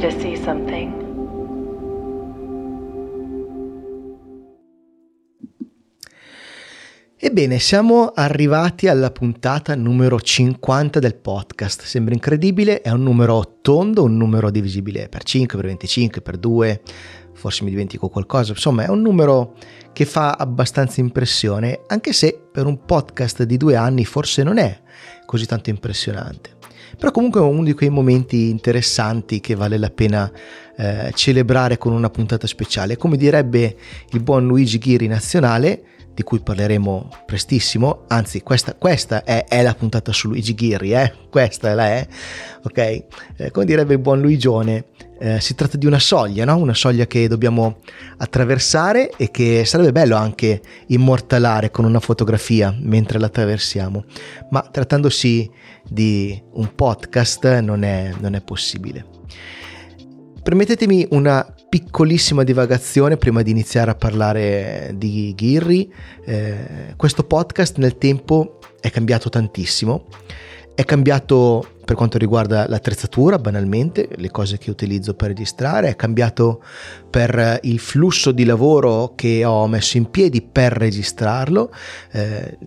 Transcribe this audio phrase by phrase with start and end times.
[0.00, 1.08] to see something.
[7.22, 11.82] Ebbene, siamo arrivati alla puntata numero 50 del podcast.
[11.82, 16.80] Sembra incredibile, è un numero tondo, un numero divisibile per 5, per 25, per 2,
[17.34, 19.54] forse mi dimentico qualcosa, insomma è un numero
[19.92, 24.80] che fa abbastanza impressione, anche se per un podcast di due anni forse non è
[25.26, 26.59] così tanto impressionante.
[26.98, 30.30] Però comunque è uno di quei momenti interessanti che vale la pena
[30.76, 32.96] eh, celebrare con una puntata speciale.
[32.96, 33.76] Come direbbe
[34.10, 35.82] il buon Luigi Ghiri nazionale,
[36.14, 41.12] di cui parleremo prestissimo, anzi questa, questa è, è, la puntata su Luigi Ghirri, eh?
[41.30, 42.06] questa è la è,
[42.62, 42.78] ok?
[43.36, 44.86] Eh, come direbbe il buon Luigione,
[45.18, 46.56] eh, si tratta di una soglia, no?
[46.56, 47.78] una soglia che dobbiamo
[48.16, 54.04] attraversare e che sarebbe bello anche immortalare con una fotografia mentre la attraversiamo,
[54.50, 55.50] ma trattandosi
[55.86, 59.18] di un podcast non è, non è possibile.
[60.50, 65.88] Permettetemi una piccolissima divagazione prima di iniziare a parlare di Ghirri.
[66.24, 70.06] Eh, questo podcast nel tempo è cambiato tantissimo.
[70.74, 76.64] È cambiato per quanto riguarda l'attrezzatura, banalmente, le cose che utilizzo per registrare, è cambiato
[77.08, 81.72] per il flusso di lavoro che ho messo in piedi per registrarlo,
[82.10, 82.58] eh,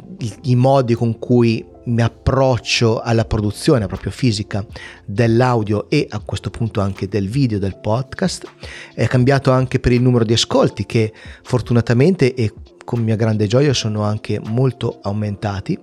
[0.43, 4.65] i modi con cui mi approccio alla produzione proprio fisica
[5.05, 8.45] dell'audio e a questo punto anche del video del podcast.
[8.93, 13.73] È cambiato anche per il numero di ascolti che fortunatamente e con mia grande gioia
[13.73, 15.79] sono anche molto aumentati.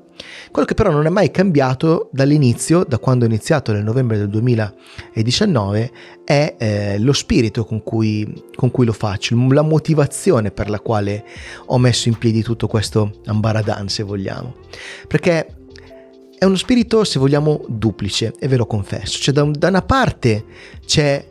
[0.51, 4.29] Quello che però non è mai cambiato dall'inizio, da quando ho iniziato nel novembre del
[4.29, 5.91] 2019,
[6.25, 11.25] è eh, lo spirito con cui, con cui, lo faccio, la motivazione per la quale
[11.67, 14.57] ho messo in piedi tutto questo ambaradan, se vogliamo.
[15.09, 15.60] Perché
[16.41, 19.19] è uno spirito, se vogliamo, duplice, e ve lo confesso.
[19.19, 20.45] Cioè, da, da una parte
[20.87, 21.23] c'è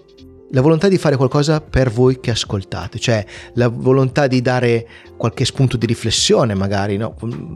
[0.51, 4.87] la volontà di fare qualcosa per voi che ascoltate, cioè la volontà di dare
[5.19, 7.13] qualche spunto di riflessione, magari, no?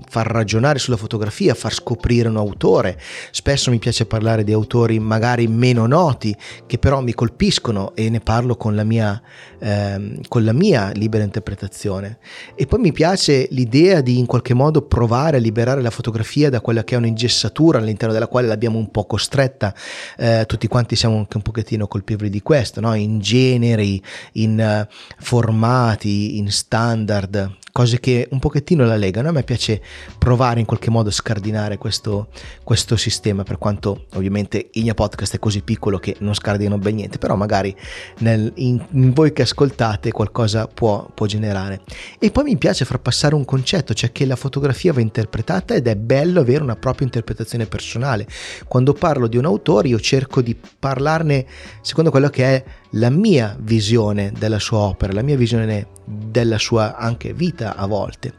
[0.09, 3.00] far ragionare sulla fotografia, far scoprire un autore.
[3.31, 6.36] Spesso mi piace parlare di autori magari meno noti,
[6.68, 9.20] che però mi colpiscono e ne parlo con la mia,
[9.60, 12.18] ehm, con la mia libera interpretazione.
[12.54, 16.60] E poi mi piace l'idea di in qualche modo provare a liberare la fotografia da
[16.60, 19.74] quella che è un'ingessatura all'interno della quale l'abbiamo un po' costretta.
[20.18, 22.94] Eh, tutti quanti siamo anche un pochettino colpevoli di questo, no?
[22.94, 24.01] in generi,
[24.33, 24.85] in uh,
[25.19, 29.29] formati, in standard cose che un pochettino la legano.
[29.29, 29.81] A me piace
[30.19, 32.28] provare in qualche modo a scardinare questo,
[32.63, 36.95] questo sistema, per quanto ovviamente il mio podcast è così piccolo che non scardino ben
[36.95, 37.75] niente, però magari
[38.19, 41.81] nel, in, in, voi che ascoltate qualcosa può, può generare.
[42.19, 45.88] E poi mi piace far passare un concetto, cioè che la fotografia va interpretata ed
[45.88, 48.28] è bello avere una propria interpretazione personale.
[48.67, 51.47] Quando parlo di un autore io cerco di parlarne
[51.81, 52.63] secondo quello che è
[52.96, 58.34] la mia visione della sua opera, la mia visione della sua anche vita a volte.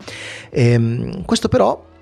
[0.51, 1.93] Ehm, questo però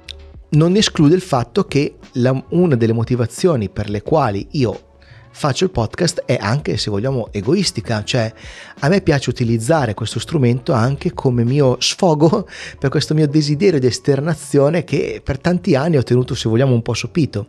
[0.50, 4.90] non esclude il fatto che la, una delle motivazioni per le quali io
[5.32, 8.32] faccio il podcast è anche, se vogliamo, egoistica, cioè
[8.80, 12.46] a me piace utilizzare questo strumento anche come mio sfogo
[12.78, 16.82] per questo mio desiderio di esternazione che per tanti anni ho tenuto, se vogliamo, un
[16.82, 17.48] po' sopito.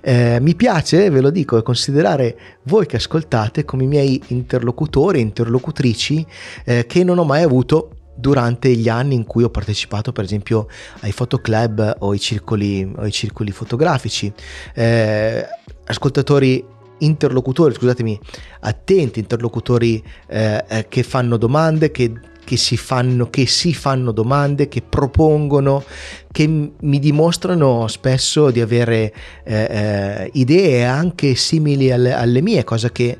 [0.00, 6.26] Eh, mi piace, ve lo dico, considerare voi che ascoltate come i miei interlocutori, interlocutrici
[6.64, 10.66] eh, che non ho mai avuto durante gli anni in cui ho partecipato per esempio
[11.00, 14.32] ai fotoclub o ai circoli, o ai circoli fotografici.
[14.74, 15.46] Eh,
[15.84, 18.18] ascoltatori interlocutori, scusatemi,
[18.60, 22.12] attenti, interlocutori eh, eh, che fanno domande, che,
[22.44, 25.84] che, si fanno, che si fanno domande, che propongono,
[26.30, 29.12] che mi dimostrano spesso di avere
[29.44, 33.16] eh, eh, idee anche simili alle, alle, mie, cosa che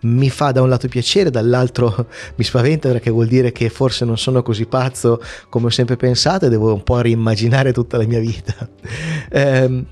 [0.00, 4.18] mi fa da un lato piacere, dall'altro mi spaventa perché vuol dire che forse non
[4.18, 8.20] sono così pazzo come ho sempre pensato e devo un po' rimmaginare tutta la mia
[8.20, 8.68] vita.
[9.30, 9.84] Eh,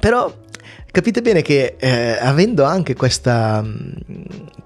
[0.00, 0.32] però
[0.90, 3.92] capite bene che eh, avendo anche questa, mm,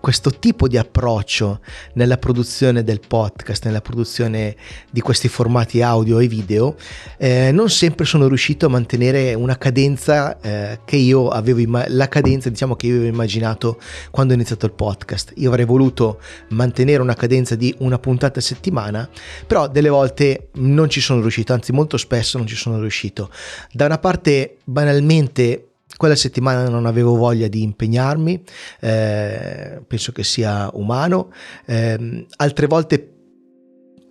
[0.01, 1.61] questo tipo di approccio
[1.95, 4.57] nella produzione del podcast, nella produzione
[4.91, 6.77] di questi formati audio e video,
[7.19, 12.09] eh, non sempre sono riuscito a mantenere una cadenza eh, che io avevo, imma- la
[12.09, 13.81] cadenza diciamo che io avevo immaginato
[14.11, 15.33] quando ho iniziato il podcast.
[15.37, 19.09] Io avrei voluto mantenere una cadenza di una puntata a settimana,
[19.47, 23.31] però delle volte non ci sono riuscito, anzi molto spesso non ci sono riuscito.
[23.73, 25.67] Da una parte banalmente
[25.97, 28.43] quella settimana non avevo voglia di impegnarmi,
[28.81, 31.33] eh, penso che sia umano,
[31.67, 33.13] eh, altre volte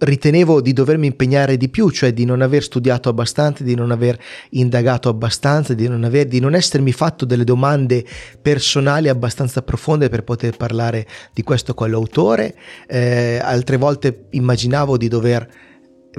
[0.02, 4.20] ritenevo di dovermi impegnare di più, cioè di non aver studiato abbastanza, di non aver
[4.52, 8.04] indagato abbastanza, di non, aver, di non essermi fatto delle domande
[8.42, 12.56] personali abbastanza profonde per poter parlare di questo con l'autore.
[12.88, 15.48] Eh, altre volte immaginavo di dover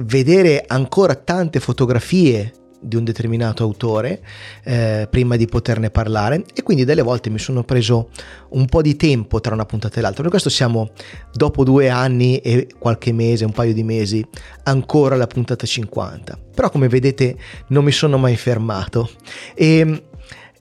[0.01, 4.21] vedere ancora tante fotografie di un determinato autore
[4.63, 8.09] eh, prima di poterne parlare e quindi delle volte mi sono preso
[8.49, 10.21] un po' di tempo tra una puntata e l'altra.
[10.21, 10.91] Per questo siamo
[11.31, 14.25] dopo due anni e qualche mese, un paio di mesi,
[14.63, 16.37] ancora alla puntata 50.
[16.53, 17.37] Però come vedete
[17.67, 19.09] non mi sono mai fermato
[19.55, 20.03] e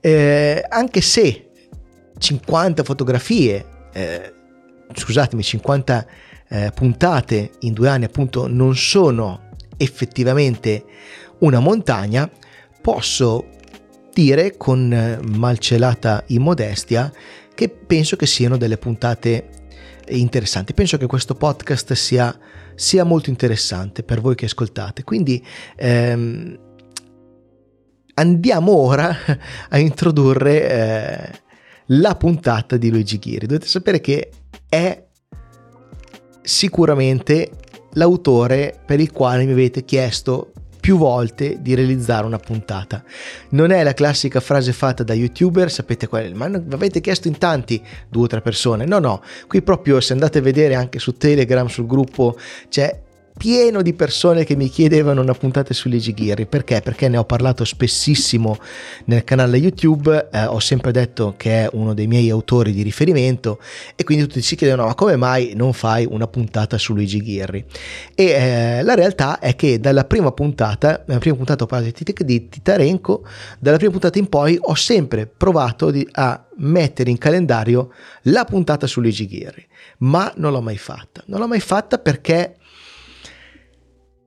[0.00, 1.48] eh, anche se
[2.18, 4.32] 50 fotografie, eh,
[4.94, 6.06] scusatemi, 50
[6.48, 10.84] eh, puntate in due anni appunto non sono effettivamente
[11.42, 12.30] una montagna,
[12.80, 13.46] posso
[14.12, 17.12] dire con eh, malcelata immodestia
[17.54, 19.48] che penso che siano delle puntate
[20.08, 20.74] interessanti.
[20.74, 22.36] Penso che questo podcast sia,
[22.74, 25.04] sia molto interessante per voi che ascoltate.
[25.04, 25.44] Quindi
[25.76, 26.58] ehm,
[28.14, 29.14] andiamo ora
[29.68, 31.40] a introdurre eh,
[31.86, 33.46] la puntata di Luigi Ghiri.
[33.46, 34.30] Dovete sapere che
[34.68, 35.06] è
[36.42, 37.50] sicuramente
[37.94, 40.51] l'autore per il quale mi avete chiesto
[40.82, 43.04] più volte di realizzare una puntata.
[43.50, 47.38] Non è la classica frase fatta da youtuber, sapete qual è, ma avete chiesto in
[47.38, 48.84] tanti, due o tre persone.
[48.84, 52.36] No, no, qui proprio se andate a vedere anche su Telegram, sul gruppo,
[52.68, 53.00] c'è
[53.36, 56.46] pieno di persone che mi chiedevano una puntata su Luigi Ghirri.
[56.46, 56.80] Perché?
[56.80, 58.56] Perché ne ho parlato spessissimo
[59.06, 63.60] nel canale YouTube, eh, ho sempre detto che è uno dei miei autori di riferimento
[63.96, 67.64] e quindi tutti si chiedono ma come mai non fai una puntata su Luigi Ghirri?
[68.14, 71.92] E eh, la realtà è che dalla prima puntata, nella prima puntata ho parlato
[72.24, 73.24] di Titarenko,
[73.58, 77.92] dalla prima puntata in poi ho sempre provato di, a mettere in calendario
[78.22, 79.66] la puntata su Luigi Ghirri,
[79.98, 81.22] ma non l'ho mai fatta.
[81.26, 82.56] Non l'ho mai fatta perché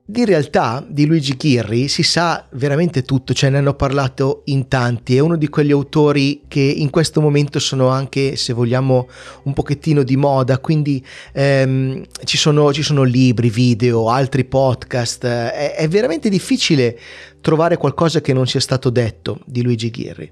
[0.08, 5.16] di realtà di Luigi Chirri si sa veramente tutto, cioè ne hanno parlato in tanti,
[5.16, 9.10] è uno di quegli autori che in questo momento sono anche, se vogliamo,
[9.44, 11.04] un pochettino di moda, quindi
[11.34, 17.00] ehm, ci, sono, ci, sono, libri, video, altri podcast, è, è, veramente difficile
[17.42, 20.32] trovare qualcosa che non sia stato detto di Luigi Ghirri.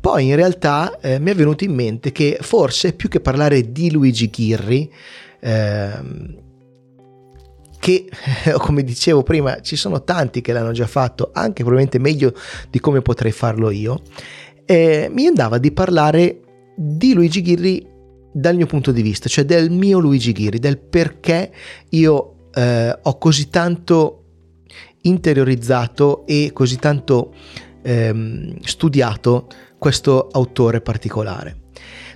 [0.00, 3.90] Poi in realtà eh, mi è venuto in mente che forse più che parlare di
[3.90, 4.88] Luigi Ghirri,
[5.40, 5.90] eh,
[7.80, 8.08] che
[8.58, 12.32] come dicevo prima ci sono tanti che l'hanno già fatto, anche probabilmente meglio
[12.70, 14.02] di come potrei farlo io,
[14.64, 16.40] eh, mi andava di parlare
[16.76, 17.84] di Luigi Ghirri
[18.32, 21.50] dal mio punto di vista, cioè del mio Luigi Ghirri, del perché
[21.88, 24.16] io eh, ho così tanto
[25.02, 27.34] interiorizzato e così tanto
[27.82, 29.48] ehm, studiato
[29.78, 31.59] questo autore particolare.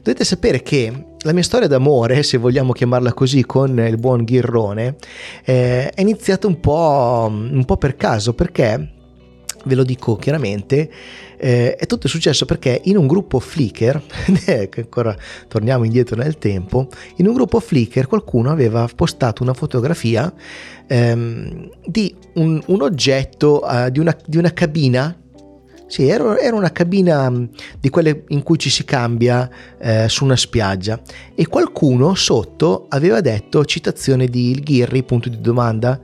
[0.04, 4.96] Dovete sapere che la mia storia d'amore, se vogliamo chiamarla così, con il buon Ghirrone,
[5.46, 8.92] eh, è iniziata un po', un po' per caso, perché
[9.64, 10.90] ve lo dico chiaramente,
[11.38, 14.02] eh, è tutto successo perché in un gruppo Flickr,
[14.44, 15.16] che ancora
[15.48, 20.30] torniamo indietro nel tempo, in un gruppo Flickr qualcuno aveva postato una fotografia
[20.86, 25.18] ehm, di un, un oggetto, uh, di, una, di una cabina
[25.86, 27.44] sì, era, era, una cabina mm,
[27.78, 29.48] di quelle in cui ci si cambia
[29.78, 31.00] eh, su una spiaggia
[31.34, 36.00] e qualcuno sotto aveva detto citazione di Ghirri, punto di domanda.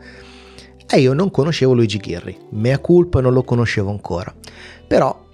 [0.92, 4.34] E io non conoscevo Luigi Ghirri, mea culpa non lo conoscevo ancora.
[4.86, 5.26] Però,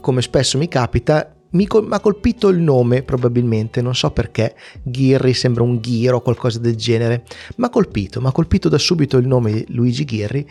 [0.00, 5.62] come spesso mi capita, mi ha colpito il nome probabilmente, non so perché, Ghirri sembra
[5.62, 7.24] un ghiro o qualcosa del genere,
[7.56, 10.46] ma ha colpito, mi ha colpito da subito il nome Luigi Ghirri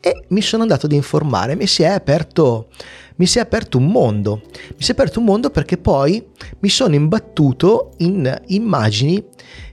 [0.00, 2.68] e mi sono andato ad informare, mi si è aperto,
[3.16, 6.24] mi si è aperto un mondo, mi si è aperto un mondo perché poi
[6.60, 9.24] mi sono imbattuto in immagini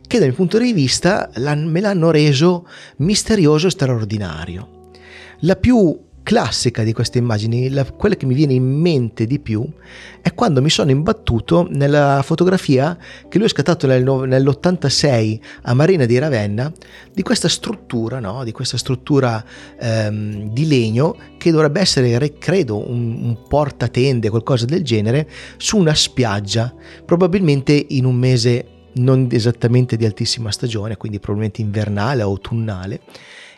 [0.07, 4.89] che dal mio punto di vista me l'hanno reso misterioso e straordinario.
[5.41, 9.67] La più classica di queste immagini, la, quella che mi viene in mente di più,
[10.21, 12.97] è quando mi sono imbattuto nella fotografia
[13.27, 16.71] che lui ha scattato nel, nell'86 a Marina di Ravenna
[17.11, 18.43] di questa struttura, no?
[18.43, 19.43] di questa struttura
[19.79, 25.95] ehm, di legno che dovrebbe essere, credo, un, un portatende, qualcosa del genere, su una
[25.95, 26.73] spiaggia,
[27.05, 32.99] probabilmente in un mese non esattamente di altissima stagione, quindi probabilmente invernale o autunnale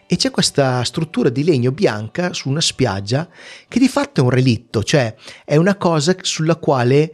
[0.08, 3.28] e c'è questa struttura di legno bianca su una spiaggia
[3.68, 7.12] che di fatto è un relitto, cioè è una cosa sulla quale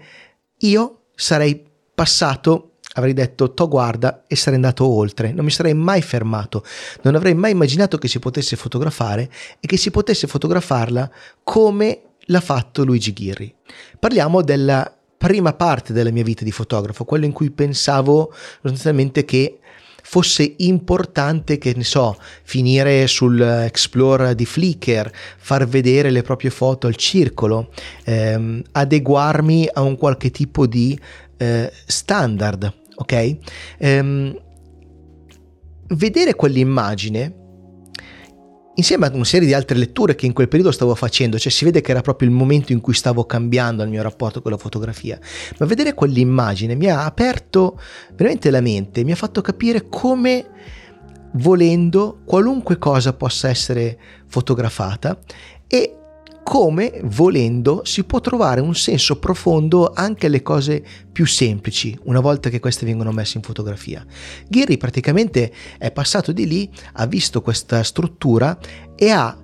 [0.58, 6.02] io sarei passato, avrei detto to guarda e sarei andato oltre, non mi sarei mai
[6.02, 6.64] fermato,
[7.04, 9.30] non avrei mai immaginato che si potesse fotografare
[9.60, 11.12] e che si potesse fotografarla
[11.44, 13.54] come l'ha fatto Luigi Ghirri.
[14.00, 19.59] Parliamo della prima parte della mia vita di fotografo, quello in cui pensavo sostanzialmente che
[20.10, 26.88] fosse importante, che ne so, finire sul Explore di Flickr, far vedere le proprie foto
[26.88, 27.72] al circolo,
[28.06, 31.00] ehm, adeguarmi a un qualche tipo di
[31.38, 33.38] eh, standard, ok?
[33.78, 34.36] Ehm,
[35.90, 37.49] vedere quell'immagine
[38.80, 41.66] insieme a una serie di altre letture che in quel periodo stavo facendo, cioè si
[41.66, 44.58] vede che era proprio il momento in cui stavo cambiando il mio rapporto con la
[44.58, 45.20] fotografia,
[45.58, 47.80] ma vedere quell'immagine mi ha aperto
[48.16, 50.48] veramente la mente, mi ha fatto capire come
[51.34, 55.20] volendo qualunque cosa possa essere fotografata
[55.68, 55.99] e
[56.50, 62.50] come volendo si può trovare un senso profondo anche alle cose più semplici una volta
[62.50, 64.04] che queste vengono messe in fotografia.
[64.48, 68.58] Ghirri praticamente è passato di lì, ha visto questa struttura
[68.96, 69.38] e ha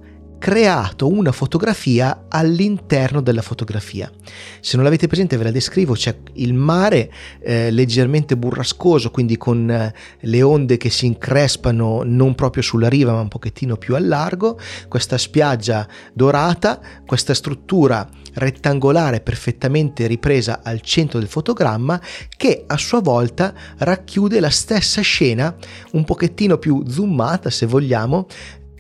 [0.45, 4.11] creato una fotografia all'interno della fotografia.
[4.59, 9.67] Se non l'avete presente ve la descrivo, c'è il mare eh, leggermente burrascoso, quindi con
[9.67, 13.99] eh, le onde che si increspano non proprio sulla riva ma un pochettino più a
[13.99, 21.99] largo, questa spiaggia dorata, questa struttura rettangolare perfettamente ripresa al centro del fotogramma
[22.37, 25.55] che a sua volta racchiude la stessa scena
[25.93, 28.27] un pochettino più zoomata se vogliamo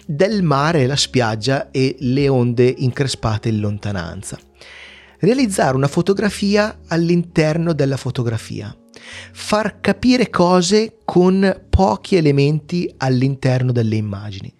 [0.05, 4.37] del mare, la spiaggia e le onde increspate in lontananza.
[5.19, 8.75] Realizzare una fotografia all'interno della fotografia.
[9.31, 14.53] Far capire cose con pochi elementi all'interno delle immagini.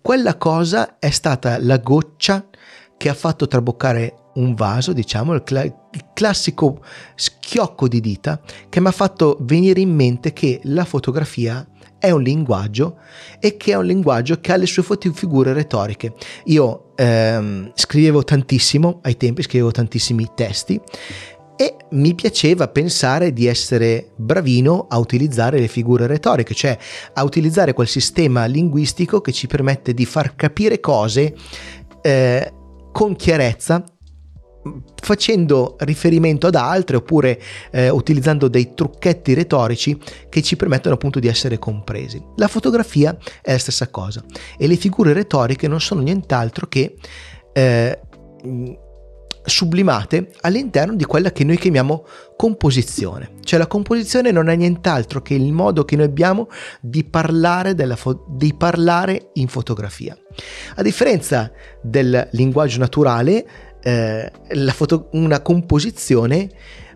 [0.00, 2.46] Quella cosa è stata la goccia
[2.96, 6.82] che ha fatto traboccare un vaso, diciamo, il, cl- il, classico
[7.14, 11.66] schiocco di dita che mi ha fatto venire in mente che la fotografia
[11.98, 12.98] è un linguaggio
[13.40, 16.14] e che è un linguaggio che ha le sue figure retoriche.
[16.44, 20.80] Io ehm, scrivevo tantissimo, ai tempi scrivevo tantissimi testi
[21.60, 26.78] e mi piaceva pensare di essere bravino a utilizzare le figure retoriche, cioè
[27.14, 31.34] a utilizzare quel sistema linguistico che ci permette di far capire cose
[32.00, 32.52] eh,
[32.92, 33.84] con chiarezza
[35.00, 39.98] facendo riferimento ad altre oppure eh, utilizzando dei trucchetti retorici
[40.28, 42.22] che ci permettono appunto di essere compresi.
[42.36, 44.22] La fotografia è la stessa cosa
[44.56, 46.96] e le figure retoriche non sono nient'altro che
[47.52, 48.00] eh,
[49.48, 52.04] sublimate all'interno di quella che noi chiamiamo
[52.36, 53.32] composizione.
[53.42, 56.48] Cioè la composizione non è nient'altro che il modo che noi abbiamo
[56.80, 60.16] di parlare, fo- di parlare in fotografia.
[60.76, 61.50] A differenza
[61.82, 63.46] del linguaggio naturale,
[63.88, 66.50] eh, foto- una composizione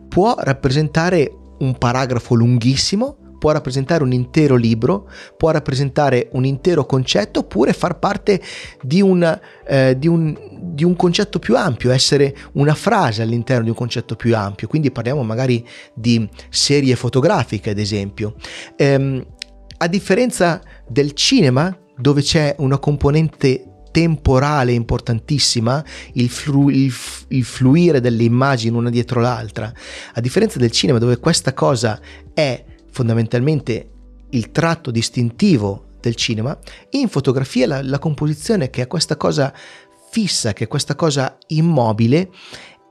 [0.08, 1.30] può rappresentare
[1.61, 7.99] un paragrafo lunghissimo, può rappresentare un intero libro, può rappresentare un intero concetto oppure far
[7.99, 8.40] parte
[8.82, 13.70] di, una, eh, di, un, di, un, concetto più ampio, essere una frase all'interno di
[13.70, 14.68] un concetto più ampio.
[14.68, 18.34] Quindi parliamo magari di serie fotografiche, ad esempio.
[18.76, 19.25] Ehm,
[19.78, 25.84] a differenza del cinema, dove c'è una componente temporale importantissima,
[26.14, 26.92] il, flu, il,
[27.28, 29.72] il fluire delle immagini una dietro l'altra,
[30.14, 32.00] a differenza del cinema dove questa cosa
[32.34, 33.90] è fondamentalmente
[34.30, 36.58] il tratto distintivo del cinema,
[36.90, 39.54] in fotografia la, la composizione che è questa cosa
[40.11, 42.30] fissa, che è questa cosa immobile,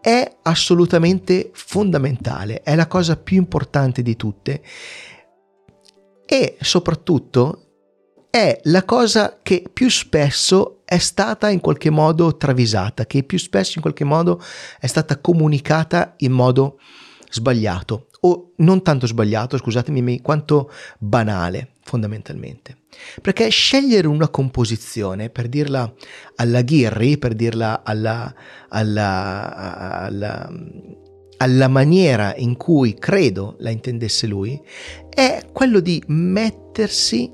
[0.01, 4.61] è assolutamente fondamentale, è la cosa più importante di tutte.
[6.25, 7.65] E soprattutto
[8.31, 13.73] è la cosa che più spesso è stata in qualche modo travisata, che più spesso
[13.75, 14.41] in qualche modo
[14.77, 16.81] è stata comunicata in modo
[17.29, 20.69] sbagliato o non tanto sbagliato, scusatemi, quanto
[20.99, 22.79] banale fondamentalmente.
[23.21, 25.89] Perché scegliere una composizione, per dirla
[26.35, 28.35] alla Ghirri, per dirla alla,
[28.67, 29.55] alla,
[30.01, 30.53] alla,
[31.37, 34.61] alla maniera in cui credo la intendesse lui,
[35.07, 37.31] è quello di mettersi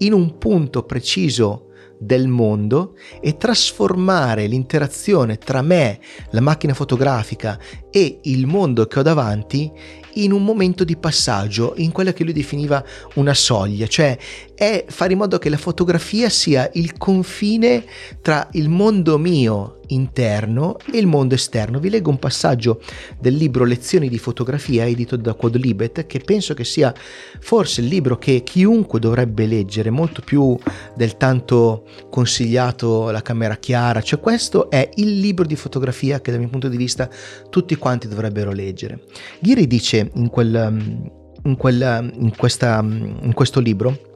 [0.00, 1.69] in un punto preciso
[2.02, 7.58] del mondo e trasformare l'interazione tra me, la macchina fotografica
[7.90, 9.70] e il mondo che ho davanti
[10.14, 14.16] in un momento di passaggio, in quella che lui definiva una soglia, cioè
[14.54, 17.84] è fare in modo che la fotografia sia il confine
[18.20, 21.78] tra il mondo mio interno e il mondo esterno.
[21.78, 22.80] Vi leggo un passaggio
[23.18, 26.92] del libro Lezioni di fotografia edito da Quadlibet che penso che sia
[27.40, 30.56] forse il libro che chiunque dovrebbe leggere, molto più
[30.94, 36.40] del tanto consigliato La camera chiara, cioè questo è il libro di fotografia che dal
[36.40, 37.08] mio punto di vista
[37.48, 39.04] tutti quanti dovrebbero leggere.
[39.40, 41.10] Ghiri dice in, quel,
[41.44, 44.09] in, quel, in, questa, in questo libro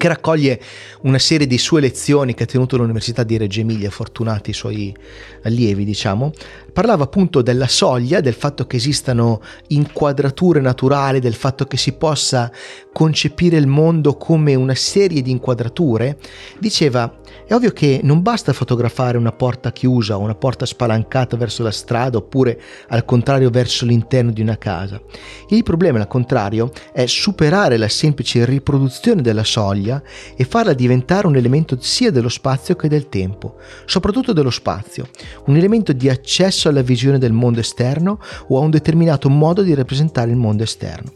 [0.00, 0.58] che raccoglie
[1.02, 4.96] una serie di sue lezioni che ha tenuto all'Università di Reggio Emilia, fortunati i suoi
[5.42, 6.32] allievi, diciamo,
[6.72, 12.50] parlava appunto della soglia, del fatto che esistano inquadrature naturali, del fatto che si possa
[12.94, 16.16] concepire il mondo come una serie di inquadrature,
[16.58, 21.62] diceva è ovvio che non basta fotografare una porta chiusa o una porta spalancata verso
[21.62, 25.00] la strada oppure al contrario verso l'interno di una casa.
[25.48, 29.89] Il problema al contrario è superare la semplice riproduzione della soglia
[30.36, 33.56] e farla diventare un elemento sia dello spazio che del tempo,
[33.86, 35.08] soprattutto dello spazio,
[35.46, 39.74] un elemento di accesso alla visione del mondo esterno o a un determinato modo di
[39.74, 41.12] rappresentare il mondo esterno.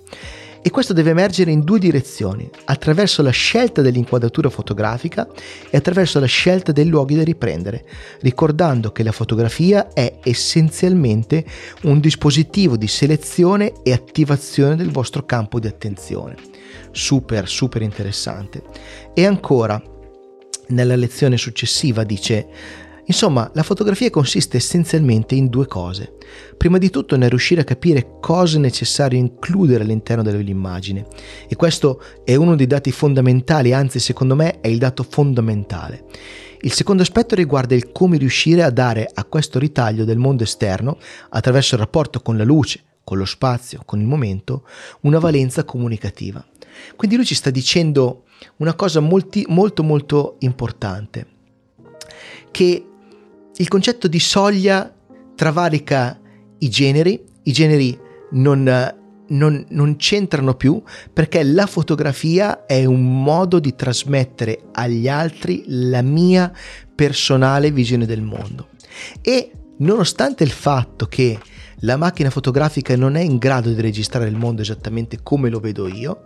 [0.67, 5.29] E questo deve emergere in due direzioni, attraverso la scelta dell'inquadratura fotografica
[5.69, 7.85] e attraverso la scelta dei luoghi da riprendere,
[8.21, 11.45] ricordando che la fotografia è essenzialmente
[11.83, 16.37] un dispositivo di selezione e attivazione del vostro campo di attenzione.
[16.93, 18.63] Super, super interessante.
[19.13, 19.79] E ancora,
[20.69, 22.49] nella lezione successiva dice
[23.07, 26.15] Insomma, la fotografia consiste essenzialmente in due cose.
[26.57, 31.07] Prima di tutto nel riuscire a capire cosa è necessario includere all'interno dell'immagine
[31.47, 36.07] e questo è uno dei dati fondamentali, anzi secondo me è il dato fondamentale.
[36.63, 40.97] Il secondo aspetto riguarda il come riuscire a dare a questo ritaglio del mondo esterno,
[41.29, 44.67] attraverso il rapporto con la luce, con lo spazio, con il momento,
[45.03, 46.43] una valenza comunicativa.
[46.97, 48.25] Quindi lui ci sta dicendo
[48.57, 51.27] una cosa molti, molto molto importante,
[52.51, 52.87] che
[53.57, 54.93] il concetto di soglia
[55.35, 56.19] travalica
[56.59, 57.99] i generi, i generi
[58.33, 58.65] non,
[59.29, 60.83] non, non, c'entrano più
[61.13, 66.53] perché la fotografia è un modo di trasmettere agli altri la mia
[66.95, 68.69] personale visione del mondo.
[69.21, 71.39] E nonostante il fatto che
[71.85, 75.87] la macchina fotografica non è in grado di registrare il mondo esattamente come lo vedo
[75.87, 76.23] io,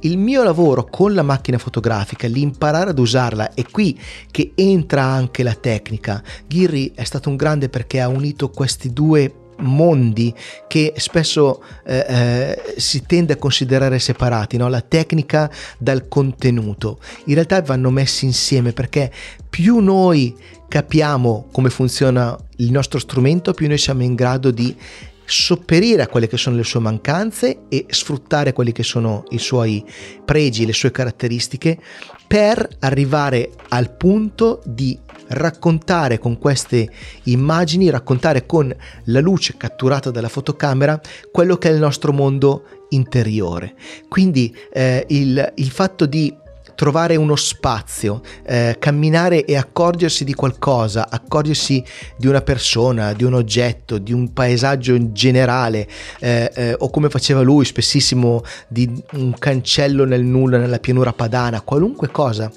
[0.00, 3.98] il mio lavoro con la macchina fotografica, l'imparare ad usarla, è qui
[4.30, 6.22] che entra anche la tecnica.
[6.46, 10.32] Ghirri è stato un grande perché ha unito questi due mondi
[10.68, 14.68] che spesso eh, eh, si tende a considerare separati, no?
[14.68, 17.00] la tecnica dal contenuto.
[17.24, 19.10] In realtà vanno messi insieme perché
[19.48, 20.36] più noi
[20.68, 24.76] capiamo come funziona il nostro strumento, più noi siamo in grado di
[25.24, 29.84] sopperire a quelle che sono le sue mancanze e sfruttare quelli che sono i suoi
[30.24, 31.78] pregi, le sue caratteristiche
[32.26, 36.90] per arrivare al punto di raccontare con queste
[37.24, 40.98] immagini, raccontare con la luce catturata dalla fotocamera
[41.30, 43.74] quello che è il nostro mondo interiore.
[44.08, 46.34] Quindi eh, il, il fatto di
[46.78, 51.82] trovare uno spazio, eh, camminare e accorgersi di qualcosa, accorgersi
[52.16, 55.88] di una persona, di un oggetto, di un paesaggio in generale,
[56.20, 61.62] eh, eh, o come faceva lui spessissimo di un cancello nel nulla nella pianura padana,
[61.62, 62.48] qualunque cosa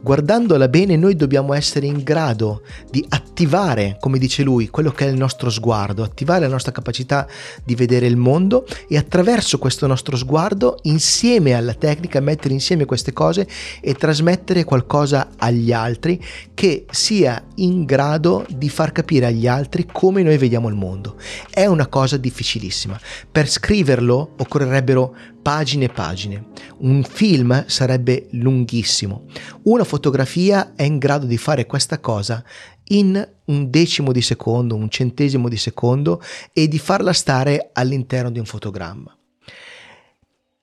[0.00, 5.08] guardandola bene noi dobbiamo essere in grado di attivare, come dice lui, quello che è
[5.08, 7.26] il nostro sguardo, attivare la nostra capacità
[7.64, 13.12] di vedere il mondo e attraverso questo nostro sguardo, insieme alla tecnica, mettere insieme queste
[13.12, 13.46] cose
[13.80, 16.22] e trasmettere qualcosa agli altri
[16.54, 21.16] che sia in grado di far capire agli altri come noi vediamo il mondo.
[21.50, 22.98] È una cosa difficilissima.
[23.30, 26.46] Per scriverlo occorrerebbero pagine e pagine.
[26.78, 29.24] Un film sarebbe lunghissimo.
[29.64, 32.44] Una fotografia è in grado di fare questa cosa
[32.90, 36.22] in un decimo di secondo, un centesimo di secondo
[36.52, 39.16] e di farla stare all'interno di un fotogramma.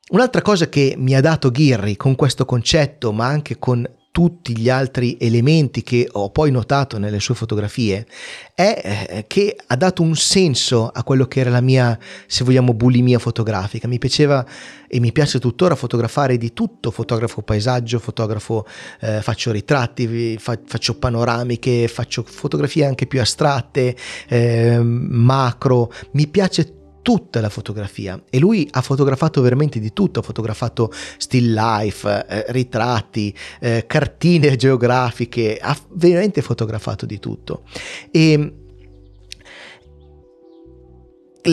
[0.07, 4.69] Un'altra cosa che mi ha dato Ghirri con questo concetto, ma anche con tutti gli
[4.69, 8.07] altri elementi che ho poi notato nelle sue fotografie
[8.53, 12.73] è eh, che ha dato un senso a quello che era la mia, se vogliamo,
[12.73, 13.89] bulimia fotografica.
[13.89, 14.45] Mi piaceva
[14.87, 18.65] e mi piace tuttora fotografare di tutto, fotografo paesaggio, fotografo,
[19.01, 23.97] eh, faccio ritratti, fa, faccio panoramiche, faccio fotografie anche più astratte,
[24.29, 30.23] eh, macro, mi piace tutta la fotografia e lui ha fotografato veramente di tutto, ha
[30.23, 37.61] fotografato still life, eh, ritratti, eh, cartine geografiche, ha veramente fotografato di tutto.
[38.09, 38.53] E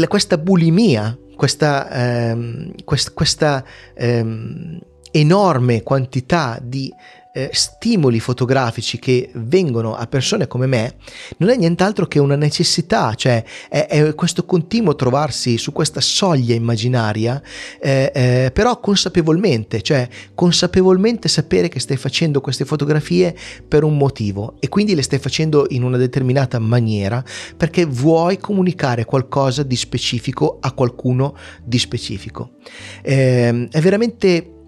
[0.08, 3.62] questa bulimia, questa, ehm, quest, questa
[3.92, 4.78] ehm,
[5.10, 6.90] enorme quantità di
[7.32, 10.94] eh, stimoli fotografici che vengono a persone come me
[11.38, 16.54] non è nient'altro che una necessità, cioè è, è questo continuo trovarsi su questa soglia
[16.54, 17.42] immaginaria,
[17.80, 23.34] eh, eh, però consapevolmente, cioè consapevolmente sapere che stai facendo queste fotografie
[23.66, 27.24] per un motivo e quindi le stai facendo in una determinata maniera
[27.56, 32.52] perché vuoi comunicare qualcosa di specifico a qualcuno di specifico.
[33.02, 34.62] Eh, è veramente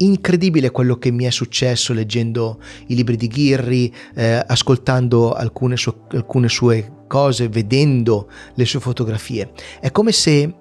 [0.00, 6.06] incredibile quello che mi è successo leggendo i libri di Ghirri, eh, ascoltando alcune, su-
[6.10, 9.52] alcune sue cose, vedendo le sue fotografie.
[9.80, 10.54] È come se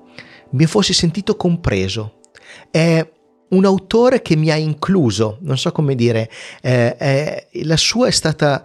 [0.51, 2.19] mi fossi sentito compreso.
[2.71, 3.07] È
[3.49, 6.29] un autore che mi ha incluso, non so come dire,
[6.61, 8.63] eh, eh, la sua è stata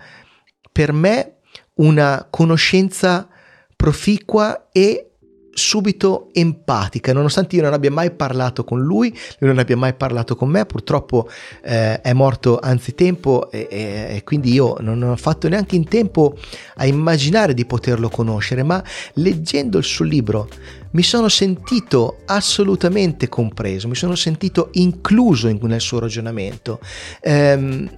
[0.73, 1.37] per me
[1.75, 3.29] una conoscenza
[3.77, 5.14] proficua e
[5.55, 10.37] subito empatica, nonostante io non abbia mai parlato con lui, lui non abbia mai parlato
[10.37, 11.29] con me, purtroppo
[11.63, 16.37] eh, è morto anzitempo e, e, e quindi io non ho fatto neanche in tempo
[16.77, 18.83] a immaginare di poterlo conoscere, ma
[19.15, 20.49] leggendo il suo libro
[20.95, 26.81] mi sono sentito assolutamente compreso, mi sono sentito incluso in, nel suo ragionamento.
[27.21, 27.89] Ehm,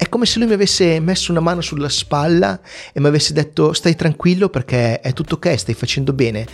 [0.00, 2.58] è come se lui mi avesse messo una mano sulla spalla
[2.90, 6.46] e mi avesse detto stai tranquillo perché è tutto ok, stai facendo bene.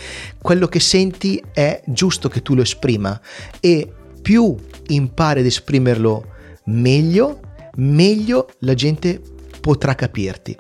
[0.43, 3.21] Quello che senti è giusto che tu lo esprima
[3.61, 3.89] e
[4.21, 4.57] più
[4.89, 6.27] impari ad esprimerlo
[6.65, 7.39] meglio,
[7.77, 9.21] meglio la gente
[9.61, 10.57] potrà capirti.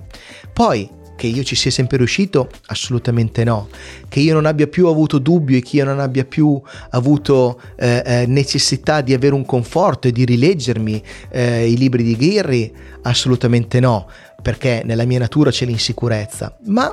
[0.52, 2.50] Poi che io ci sia sempre riuscito?
[2.66, 3.68] Assolutamente no.
[4.08, 8.02] Che io non abbia più avuto dubbio e che io non abbia più avuto eh,
[8.04, 12.72] eh, necessità di avere un conforto e di rileggermi eh, i libri di Ghirri?
[13.02, 14.08] Assolutamente no,
[14.42, 16.56] perché nella mia natura c'è l'insicurezza.
[16.66, 16.92] Ma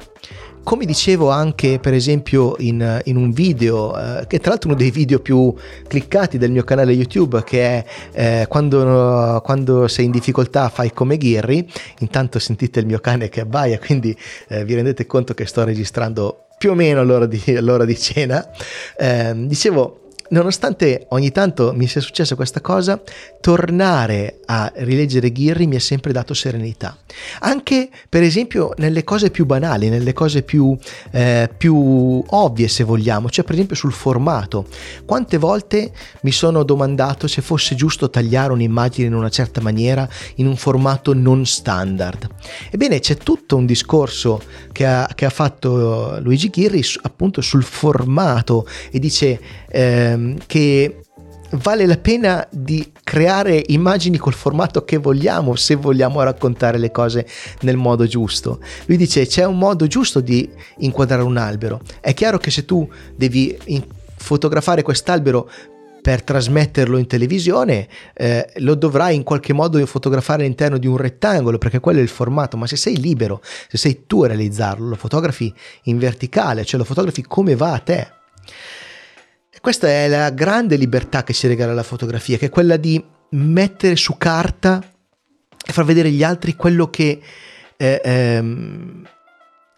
[0.63, 4.91] come dicevo anche per esempio in, in un video, eh, che tra l'altro uno dei
[4.91, 5.53] video più
[5.87, 11.17] cliccati del mio canale YouTube, che è eh, quando, quando, sei in difficoltà fai come
[11.17, 15.63] Ghirri, intanto sentite il mio cane che abbaia, quindi eh, vi rendete conto che sto
[15.63, 18.49] registrando più o meno all'ora di, all'ora di cena.
[18.97, 20.02] Ehm, dicevo,
[20.33, 23.01] nonostante ogni tanto mi sia successa questa cosa,
[23.39, 26.97] tornare a rileggere Ghirri mi ha sempre dato serenità.
[27.39, 30.75] Anche per esempio nelle cose più banali, nelle cose più,
[31.11, 34.65] eh, più ovvie se vogliamo, cioè per esempio sul formato.
[35.05, 35.91] Quante volte
[36.21, 41.13] mi sono domandato se fosse giusto tagliare un'immagine in una certa maniera in un formato
[41.13, 42.27] non standard.
[42.71, 44.41] Ebbene c'è tutto un discorso
[44.71, 49.61] che ha, che ha fatto Luigi Ghirri appunto sul formato e dice...
[50.23, 50.97] Ehm, che
[51.61, 57.27] vale la pena di creare immagini col formato che vogliamo se vogliamo raccontare le cose
[57.61, 58.59] nel modo giusto.
[58.85, 61.81] Lui dice c'è un modo giusto di inquadrare un albero.
[62.01, 63.55] È chiaro che se tu devi
[64.15, 65.49] fotografare quest'albero
[66.01, 71.57] per trasmetterlo in televisione eh, lo dovrai in qualche modo fotografare all'interno di un rettangolo
[71.57, 74.95] perché quello è il formato ma se sei libero se sei tu a realizzarlo lo
[74.95, 78.07] fotografi in verticale cioè lo fotografi come va a te
[79.63, 83.95] questa è la grande libertà che ci regala la fotografia, che è quella di mettere
[83.95, 84.83] su carta
[85.65, 87.21] e far vedere agli altri quello che
[87.77, 89.07] eh, ehm,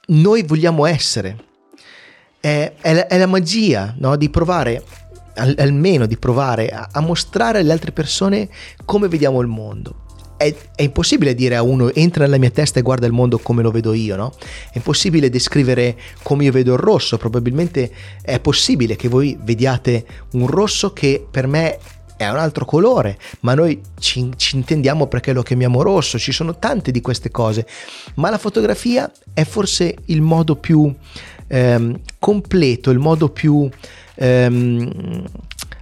[0.08, 1.38] noi vogliamo essere.
[2.40, 4.16] È, è, la, è la, magia no?
[4.16, 4.84] di provare,
[5.36, 8.50] al, almeno di provare a, a mostrare alle altre persone
[8.86, 10.05] come vediamo il mondo
[10.38, 13.62] è, è, impossibile dire a uno entra nella mia testa e guarda il mondo come
[13.62, 14.34] lo vedo io, no?
[14.72, 20.48] È impossibile descrivere come io vedo il rosso, probabilmente è possibile che voi vediate un
[20.48, 21.78] rosso che per me
[22.18, 26.58] è un altro colore, ma noi ci, ci, intendiamo perché lo chiamiamo rosso, ci sono
[26.58, 27.68] tante di queste cose,
[28.16, 30.94] ma la fotografia è forse il modo più
[31.48, 33.70] ehm, completo, il modo più,
[34.16, 35.24] ehm,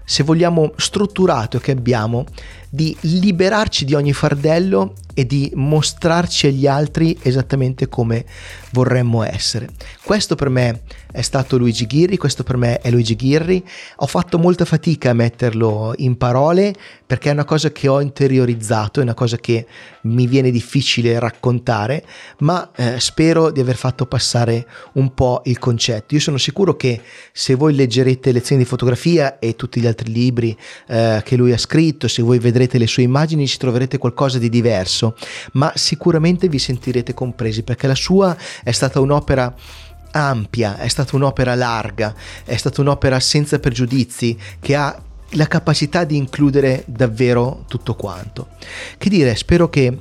[0.06, 2.26] se vogliamo, strutturato che abbiamo
[2.70, 8.26] di liberarci di ogni fardello e di mostrarci agli altri esattamente come
[8.72, 9.70] vorremmo essere.
[10.04, 13.63] Questo per me è stato Luigi Ghirri, questo per me è Luigi Ghirri.
[13.98, 16.74] Ho fatto molta fatica a metterlo in parole
[17.13, 19.67] perché è una cosa che ho interiorizzato, è una cosa che
[20.02, 22.04] mi viene difficile raccontare,
[22.39, 26.15] ma eh, spero di aver fatto passare un po' il concetto.
[26.15, 26.99] Io sono sicuro che
[27.32, 31.58] se voi leggerete lezioni di fotografia e tutti gli altri libri eh, che lui ha
[31.60, 35.15] scritto, se voi vedrete le sue immagini ci troverete qualcosa di diverso,
[35.52, 39.54] ma sicuramente vi sentirete compresi perché la sua è stata un'opera
[40.13, 42.12] ampia, è stata un'opera larga,
[42.43, 44.99] è stata un'opera senza pregiudizi che ha
[45.34, 48.50] la capacità di includere davvero tutto quanto.
[48.98, 49.98] Che dire, spero che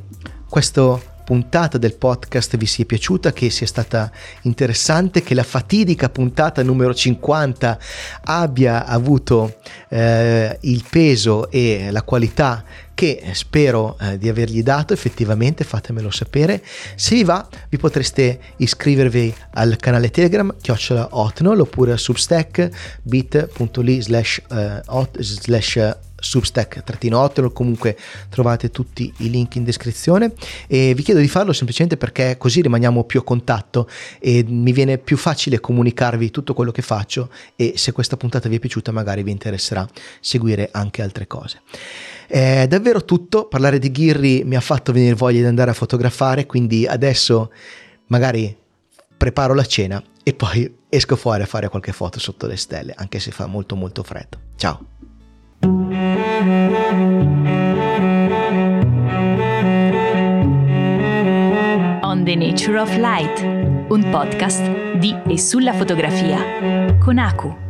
[0.49, 4.11] questo puntata del podcast vi sia piaciuta, che sia stata
[4.43, 7.79] interessante, che la fatidica puntata numero 50
[8.25, 12.65] abbia avuto eh, il peso e la qualità
[13.03, 16.63] che spero eh, di avergli dato effettivamente fatemelo sapere.
[16.95, 24.01] Se vi va vi potreste iscrivervi al canale telegram chiocciola hotnol oppure a substack bit.ly
[24.01, 30.33] slash, uh, slash substack-8 comunque trovate tutti i link in descrizione.
[30.69, 33.89] E vi chiedo di farlo semplicemente perché così rimaniamo più a contatto
[34.21, 38.57] e mi viene più facile comunicarvi tutto quello che faccio e se questa puntata vi
[38.57, 39.89] è piaciuta magari vi interesserà
[40.21, 41.63] seguire anche altre cose.
[42.33, 46.47] È davvero tutto, parlare di Ghirri mi ha fatto venire voglia di andare a fotografare,
[46.47, 47.53] quindi adesso
[48.07, 48.57] magari
[49.15, 53.21] preparo la cena e poi esco fuori a fare qualche foto sotto le stelle, anche
[53.21, 54.39] se fa molto molto freddo.
[54.57, 54.87] Ciao!
[62.01, 63.43] On the Nature of Light,
[63.91, 67.62] un podcast di e sulla fotografia con Aku.